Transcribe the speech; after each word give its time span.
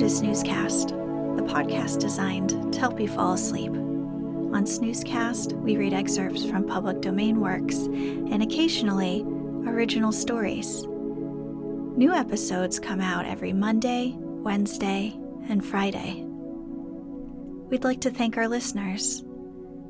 To 0.00 0.06
Snoozecast, 0.06 0.88
the 1.36 1.42
podcast 1.42 1.98
designed 1.98 2.72
to 2.72 2.80
help 2.80 2.98
you 2.98 3.06
fall 3.06 3.34
asleep. 3.34 3.70
On 3.70 4.64
Snoozecast, 4.64 5.52
we 5.60 5.76
read 5.76 5.92
excerpts 5.92 6.42
from 6.46 6.66
public 6.66 7.02
domain 7.02 7.38
works 7.38 7.76
and 7.76 8.42
occasionally 8.42 9.20
original 9.66 10.10
stories. 10.10 10.84
New 10.86 12.14
episodes 12.14 12.80
come 12.80 13.02
out 13.02 13.26
every 13.26 13.52
Monday, 13.52 14.14
Wednesday, 14.16 15.18
and 15.50 15.62
Friday. 15.62 16.24
We'd 17.68 17.84
like 17.84 18.00
to 18.00 18.10
thank 18.10 18.38
our 18.38 18.48
listeners. 18.48 19.22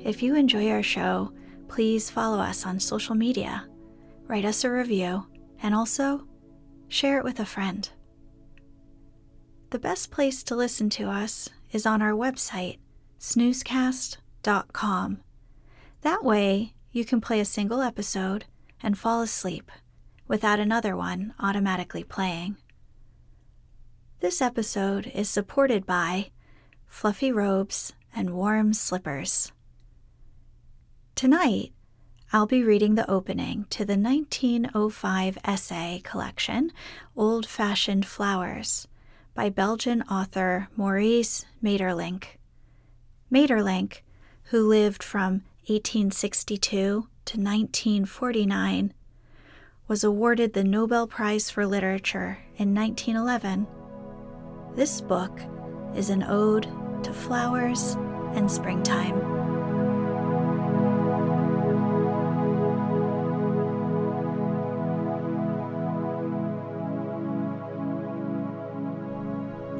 If 0.00 0.22
you 0.22 0.36
enjoy 0.36 0.70
our 0.70 0.82
show, 0.82 1.34
please 1.68 2.08
follow 2.08 2.38
us 2.38 2.64
on 2.64 2.80
social 2.80 3.14
media, 3.14 3.66
write 4.26 4.46
us 4.46 4.64
a 4.64 4.70
review, 4.70 5.26
and 5.62 5.74
also 5.74 6.26
share 6.88 7.18
it 7.18 7.24
with 7.24 7.40
a 7.40 7.44
friend. 7.44 7.90
The 9.70 9.78
best 9.78 10.10
place 10.10 10.42
to 10.44 10.56
listen 10.56 10.88
to 10.90 11.10
us 11.10 11.50
is 11.72 11.84
on 11.84 12.00
our 12.00 12.12
website, 12.12 12.78
snoozecast.com. 13.20 15.20
That 16.00 16.24
way, 16.24 16.72
you 16.90 17.04
can 17.04 17.20
play 17.20 17.38
a 17.38 17.44
single 17.44 17.82
episode 17.82 18.46
and 18.82 18.98
fall 18.98 19.20
asleep 19.20 19.70
without 20.26 20.58
another 20.58 20.96
one 20.96 21.34
automatically 21.38 22.02
playing. 22.02 22.56
This 24.20 24.40
episode 24.40 25.12
is 25.14 25.28
supported 25.28 25.84
by 25.84 26.30
Fluffy 26.86 27.30
Robes 27.30 27.92
and 28.16 28.30
Warm 28.30 28.72
Slippers. 28.72 29.52
Tonight, 31.14 31.74
I'll 32.32 32.46
be 32.46 32.62
reading 32.62 32.94
the 32.94 33.10
opening 33.10 33.66
to 33.68 33.84
the 33.84 33.98
1905 33.98 35.38
essay 35.44 36.00
collection, 36.04 36.72
Old 37.14 37.46
Fashioned 37.46 38.06
Flowers 38.06 38.88
by 39.38 39.48
Belgian 39.48 40.02
author 40.10 40.66
Maurice 40.74 41.46
Maeterlinck. 41.62 42.24
Maeterlinck, 43.32 44.02
who 44.46 44.66
lived 44.66 45.00
from 45.00 45.44
1862 45.68 46.66
to 46.66 47.06
1949, 47.38 48.92
was 49.86 50.02
awarded 50.02 50.54
the 50.54 50.64
Nobel 50.64 51.06
Prize 51.06 51.50
for 51.50 51.64
Literature 51.68 52.38
in 52.56 52.74
1911. 52.74 53.68
This 54.74 55.00
book 55.00 55.40
is 55.94 56.10
an 56.10 56.24
ode 56.24 56.66
to 57.04 57.12
flowers 57.12 57.94
and 58.34 58.50
springtime. 58.50 59.47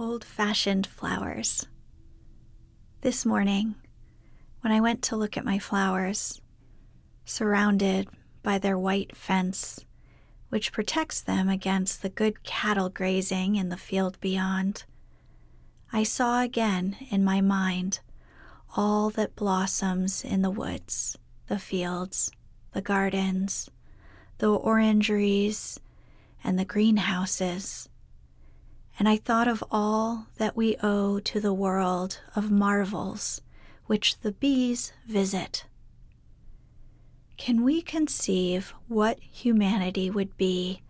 Old 0.00 0.24
fashioned 0.24 0.86
flowers. 0.86 1.66
This 3.02 3.26
morning, 3.26 3.74
when 4.62 4.72
I 4.72 4.80
went 4.80 5.02
to 5.02 5.16
look 5.16 5.36
at 5.36 5.44
my 5.44 5.58
flowers, 5.58 6.40
surrounded 7.26 8.08
by 8.42 8.56
their 8.56 8.78
white 8.78 9.14
fence, 9.14 9.84
which 10.48 10.72
protects 10.72 11.20
them 11.20 11.50
against 11.50 12.00
the 12.00 12.08
good 12.08 12.42
cattle 12.44 12.88
grazing 12.88 13.56
in 13.56 13.68
the 13.68 13.76
field 13.76 14.18
beyond, 14.22 14.84
I 15.92 16.04
saw 16.04 16.40
again 16.40 16.96
in 17.10 17.22
my 17.22 17.42
mind 17.42 18.00
all 18.74 19.10
that 19.10 19.36
blossoms 19.36 20.24
in 20.24 20.40
the 20.40 20.50
woods, 20.50 21.18
the 21.46 21.58
fields, 21.58 22.30
the 22.72 22.80
gardens, 22.80 23.68
the 24.38 24.48
orangeries, 24.48 25.78
and 26.42 26.58
the 26.58 26.64
greenhouses 26.64 27.89
and 29.00 29.08
I 29.08 29.16
thought 29.16 29.48
of 29.48 29.64
all 29.70 30.26
that 30.36 30.54
we 30.54 30.76
owe 30.82 31.20
to 31.20 31.40
the 31.40 31.54
world 31.54 32.20
of 32.36 32.50
marvels 32.50 33.40
which 33.86 34.20
the 34.20 34.32
bees 34.32 34.92
visit. 35.08 35.64
Can 37.38 37.64
we 37.64 37.80
conceive 37.80 38.74
what 38.88 39.18
humanity 39.20 40.10
would 40.10 40.36
be 40.36 40.82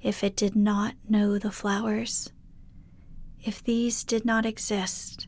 if 0.00 0.22
it 0.22 0.36
did 0.36 0.54
not 0.54 0.94
know 1.08 1.38
the 1.38 1.50
flowers? 1.50 2.30
If 3.42 3.64
these 3.64 4.04
did 4.04 4.24
not 4.24 4.46
exist? 4.46 5.26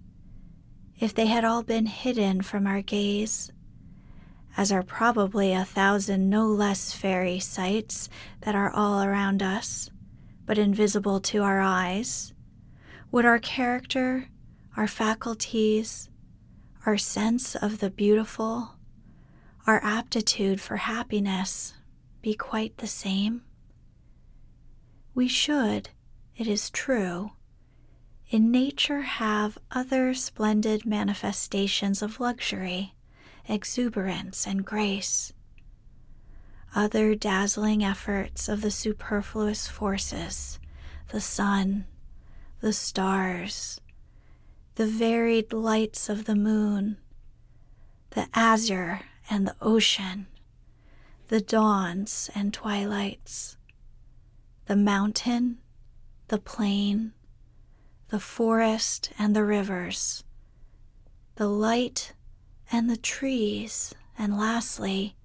If 1.00 1.12
they 1.12 1.26
had 1.26 1.44
all 1.44 1.64
been 1.64 1.86
hidden 1.86 2.42
from 2.42 2.68
our 2.68 2.82
gaze? 2.82 3.50
As 4.56 4.70
are 4.70 4.84
probably 4.84 5.52
a 5.52 5.64
thousand 5.64 6.30
no 6.30 6.46
less 6.46 6.92
fairy 6.92 7.40
sights 7.40 8.08
that 8.42 8.54
are 8.54 8.70
all 8.70 9.02
around 9.02 9.42
us 9.42 9.90
but 10.48 10.56
invisible 10.56 11.20
to 11.20 11.42
our 11.42 11.60
eyes? 11.60 12.32
Would 13.12 13.26
our 13.26 13.38
character, 13.38 14.28
our 14.78 14.86
faculties, 14.88 16.08
our 16.86 16.96
sense 16.96 17.54
of 17.54 17.80
the 17.80 17.90
beautiful, 17.90 18.70
our 19.66 19.78
aptitude 19.84 20.58
for 20.58 20.76
happiness 20.76 21.74
be 22.22 22.32
quite 22.32 22.78
the 22.78 22.86
same? 22.86 23.42
We 25.14 25.28
should, 25.28 25.90
it 26.34 26.46
is 26.46 26.70
true, 26.70 27.32
in 28.30 28.50
nature 28.50 29.02
have 29.02 29.58
other 29.70 30.14
splendid 30.14 30.86
manifestations 30.86 32.00
of 32.00 32.20
luxury, 32.20 32.94
exuberance, 33.46 34.46
and 34.46 34.64
grace. 34.64 35.34
Other 36.74 37.14
dazzling 37.14 37.82
efforts 37.82 38.48
of 38.48 38.60
the 38.60 38.70
superfluous 38.70 39.66
forces, 39.66 40.58
the 41.08 41.20
sun, 41.20 41.86
the 42.60 42.72
stars, 42.72 43.80
the 44.74 44.86
varied 44.86 45.52
lights 45.52 46.08
of 46.08 46.26
the 46.26 46.36
moon, 46.36 46.98
the 48.10 48.28
azure 48.34 49.00
and 49.30 49.46
the 49.46 49.56
ocean, 49.60 50.26
the 51.28 51.40
dawns 51.40 52.30
and 52.34 52.52
twilights, 52.52 53.56
the 54.66 54.76
mountain, 54.76 55.58
the 56.28 56.38
plain, 56.38 57.12
the 58.08 58.20
forest 58.20 59.10
and 59.18 59.34
the 59.34 59.44
rivers, 59.44 60.24
the 61.36 61.48
light 61.48 62.12
and 62.70 62.88
the 62.88 62.96
trees, 62.96 63.94
and 64.18 64.36
lastly, 64.36 65.16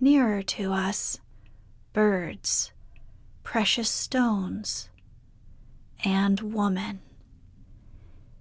nearer 0.00 0.42
to 0.42 0.72
us, 0.72 1.18
birds, 1.92 2.72
precious 3.42 3.90
stones, 3.90 4.90
and 6.04 6.40
woman. 6.40 7.00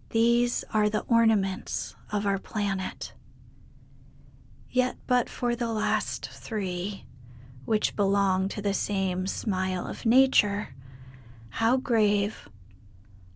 These 0.09 0.63
are 0.73 0.89
the 0.89 1.05
ornaments 1.07 1.95
of 2.11 2.25
our 2.25 2.39
planet. 2.39 3.13
Yet, 4.69 4.97
but 5.07 5.29
for 5.29 5.55
the 5.55 5.71
last 5.71 6.29
three, 6.29 7.05
which 7.65 7.95
belong 7.95 8.49
to 8.49 8.61
the 8.61 8.73
same 8.73 9.25
smile 9.25 9.87
of 9.87 10.05
nature, 10.05 10.75
how 11.49 11.77
grave 11.77 12.49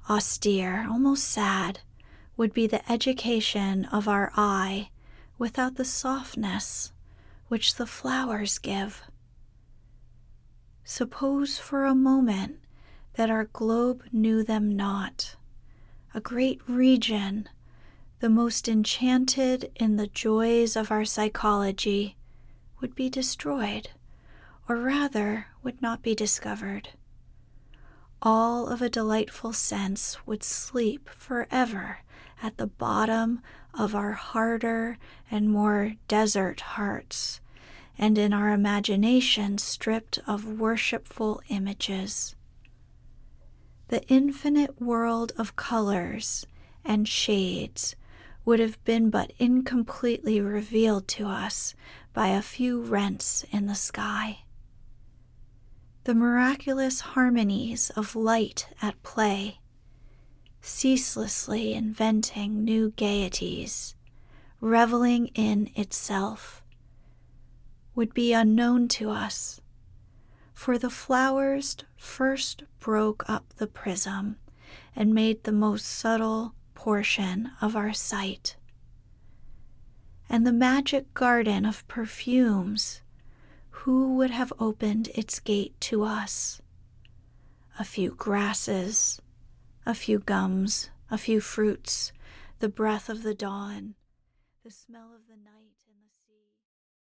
austere, 0.10 0.88
almost 0.90 1.24
sad, 1.24 1.80
would 2.36 2.54
be 2.54 2.68
the 2.68 2.92
education 2.92 3.86
of 3.86 4.08
our 4.08 4.32
eye 4.36 4.90
without 5.38 5.76
the 5.76 5.86
softness 5.86 6.92
which 7.50 7.76
the 7.76 7.86
flowers 7.86 8.58
give. 8.58 9.04
Suppose 10.86 11.60
for 11.60 11.86
a 11.86 11.94
moment 11.94 12.60
that 13.16 13.30
our 13.30 13.46
globe 13.46 14.04
knew 14.12 14.44
them 14.44 14.76
not, 14.76 15.36
a 16.14 16.22
great 16.22 16.62
region, 16.68 17.50
the 18.22 18.30
most 18.30 18.68
enchanted 18.68 19.72
in 19.76 19.98
the 19.98 20.08
joys 20.08 20.76
of 20.76 20.90
our 20.90 21.06
psychology, 21.06 22.16
would 22.80 22.96
be 22.96 23.10
destroyed, 23.10 23.90
or 24.68 24.78
rather 24.78 25.48
would 25.62 25.82
not 25.82 26.02
be 26.02 26.16
discovered 26.16 26.90
all 28.22 28.68
of 28.68 28.82
a 28.82 28.90
delightful 28.90 29.54
sense 29.54 30.26
would 30.26 30.44
sleep 30.44 31.10
forever 31.10 32.00
at 32.42 32.58
the 32.58 32.68
bottom 32.68 33.42
of 33.74 33.96
our 33.96 34.14
harder 34.14 34.98
and 35.30 35.50
more 35.50 35.94
desert 36.08 36.62
hearts, 36.62 37.40
and 37.98 38.18
in 38.18 38.34
our 38.34 38.52
imagination 38.52 39.58
stripped 39.58 40.20
of 40.28 40.60
worshipful 40.60 41.42
images. 41.50 42.36
The 43.90 44.06
infinite 44.08 44.82
world 44.82 45.34
of 45.38 45.56
colors 45.56 46.46
and 46.86 47.08
shades 47.08 47.96
would 48.46 48.60
have 48.60 48.84
been 48.84 49.10
but 49.10 49.32
incompletely 49.38 50.42
revealed 50.42 51.08
to 51.10 51.28
us 51.28 51.76
by 52.14 52.30
a 52.30 52.42
few 52.42 52.82
rents 52.82 53.46
in 53.52 53.68
the 53.68 53.76
sky 53.76 54.40
the 56.10 56.16
miraculous 56.16 57.02
harmonies 57.02 57.92
of 57.92 58.16
light 58.16 58.68
at 58.82 59.02
play, 59.04 59.60
ceaselessly 60.62 61.74
inventing 61.74 62.64
new 62.64 62.92
gaieties, 62.92 63.96
reveling 64.60 65.28
in 65.28 65.70
itself, 65.76 66.64
would 67.96 68.14
be 68.14 68.34
unknown 68.34 68.88
to 68.88 69.10
us, 69.10 69.62
for 70.54 70.78
the 70.78 70.90
flowers 70.90 71.78
first 71.98 72.64
broke 72.80 73.24
up 73.30 73.54
the 73.58 73.68
prism 73.68 74.38
and 74.96 75.14
made 75.14 75.44
the 75.44 75.52
most 75.52 75.86
subtle 75.86 76.54
portion 76.74 77.52
of 77.62 77.76
our 77.76 77.94
sight. 77.94 78.56
And 80.30 80.46
the 80.46 80.54
magic 80.54 81.14
garden 81.14 81.66
of 81.66 81.88
perfumes 81.88 83.02
who 83.84 84.16
would 84.16 84.30
have 84.30 84.52
opened 84.60 85.10
its 85.16 85.40
gate 85.40 85.74
to 85.80 86.04
us? 86.04 86.62
A 87.80 87.86
few 87.86 88.12
grasses, 88.12 89.22
a 89.86 89.94
few 89.94 90.20
gums, 90.20 90.90
a 91.10 91.18
few 91.18 91.42
fruits, 91.42 92.12
the 92.60 92.70
breath 92.70 93.10
of 93.10 93.24
the 93.24 93.34
dawn, 93.34 93.96
the 94.64 94.72
smell 94.72 95.14
of 95.14 95.28
the 95.28 95.36
night. 95.36 95.59